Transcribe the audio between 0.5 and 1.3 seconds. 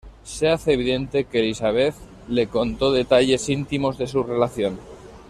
evidente